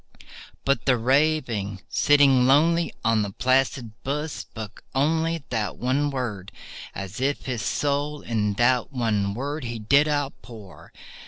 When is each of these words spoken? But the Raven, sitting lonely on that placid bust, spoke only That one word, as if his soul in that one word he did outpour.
But 0.65 0.85
the 0.87 0.97
Raven, 0.97 1.79
sitting 1.87 2.47
lonely 2.47 2.91
on 3.05 3.21
that 3.21 3.37
placid 3.37 3.91
bust, 4.03 4.33
spoke 4.35 4.83
only 4.95 5.43
That 5.49 5.77
one 5.77 6.09
word, 6.09 6.51
as 6.95 7.21
if 7.21 7.45
his 7.45 7.61
soul 7.61 8.21
in 8.21 8.53
that 8.55 8.91
one 8.91 9.35
word 9.35 9.63
he 9.65 9.77
did 9.77 10.07
outpour. 10.07 10.91